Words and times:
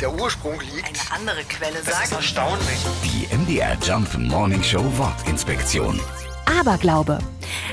der 0.00 0.12
Ursprung 0.12 0.60
liegt. 0.60 0.86
Eine 0.86 1.20
andere 1.20 1.44
Quelle 1.44 1.74
Das 1.84 1.88
ist 1.88 2.10
sagt. 2.10 2.12
erstaunlich. 2.12 2.78
Die 3.04 3.34
MDR 3.34 3.76
Jump 3.82 4.16
Morning 4.18 4.62
Show 4.62 4.84
Wortinspektion. 4.96 6.00
Aberglaube. 6.60 7.18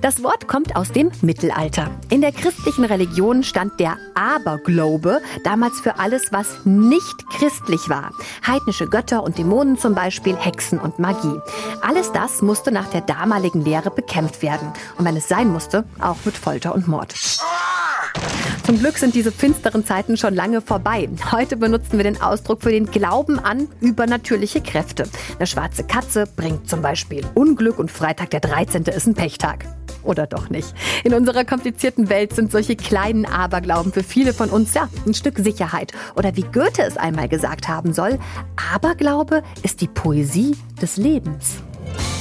Das 0.00 0.22
Wort 0.22 0.48
kommt 0.48 0.76
aus 0.76 0.90
dem 0.92 1.10
Mittelalter. 1.22 1.90
In 2.08 2.20
der 2.20 2.32
christlichen 2.32 2.84
Religion 2.84 3.42
stand 3.42 3.78
der 3.80 3.96
Aberglaube 4.14 5.20
damals 5.44 5.80
für 5.80 5.98
alles, 5.98 6.32
was 6.32 6.46
nicht 6.64 7.26
christlich 7.30 7.88
war. 7.88 8.12
Heidnische 8.46 8.86
Götter 8.86 9.22
und 9.22 9.38
Dämonen 9.38 9.76
zum 9.78 9.94
Beispiel, 9.94 10.36
Hexen 10.36 10.78
und 10.78 10.98
Magie. 10.98 11.38
Alles 11.82 12.12
das 12.12 12.42
musste 12.42 12.70
nach 12.72 12.88
der 12.90 13.02
damaligen 13.02 13.62
Lehre 13.64 13.90
bekämpft 13.90 14.42
werden. 14.42 14.72
Und 14.98 15.04
wenn 15.04 15.16
es 15.16 15.28
sein 15.28 15.48
musste, 15.48 15.84
auch 16.00 16.16
mit 16.24 16.36
Folter 16.36 16.74
und 16.74 16.88
Mord. 16.88 17.14
Zum 18.70 18.78
Glück 18.78 18.98
sind 18.98 19.16
diese 19.16 19.32
finsteren 19.32 19.84
Zeiten 19.84 20.16
schon 20.16 20.32
lange 20.32 20.60
vorbei. 20.60 21.08
Heute 21.32 21.56
benutzen 21.56 21.96
wir 21.96 22.04
den 22.04 22.22
Ausdruck 22.22 22.62
für 22.62 22.70
den 22.70 22.86
Glauben 22.86 23.40
an 23.40 23.66
übernatürliche 23.80 24.60
Kräfte. 24.60 25.08
Eine 25.36 25.48
schwarze 25.48 25.82
Katze 25.82 26.28
bringt 26.36 26.70
zum 26.70 26.80
Beispiel 26.80 27.24
Unglück 27.34 27.80
und 27.80 27.90
Freitag 27.90 28.30
der 28.30 28.38
13. 28.38 28.84
ist 28.84 29.08
ein 29.08 29.14
Pechtag. 29.14 29.64
Oder 30.04 30.28
doch 30.28 30.50
nicht. 30.50 30.72
In 31.02 31.14
unserer 31.14 31.44
komplizierten 31.44 32.10
Welt 32.10 32.32
sind 32.32 32.52
solche 32.52 32.76
kleinen 32.76 33.26
Aberglauben 33.26 33.92
für 33.92 34.04
viele 34.04 34.32
von 34.32 34.50
uns 34.50 34.72
ja 34.72 34.88
ein 35.04 35.14
Stück 35.14 35.40
Sicherheit. 35.40 35.90
Oder 36.14 36.36
wie 36.36 36.42
Goethe 36.42 36.84
es 36.84 36.96
einmal 36.96 37.28
gesagt 37.28 37.66
haben 37.66 37.92
soll, 37.92 38.20
Aberglaube 38.72 39.42
ist 39.64 39.80
die 39.80 39.88
Poesie 39.88 40.56
des 40.80 40.96
Lebens. 40.96 41.64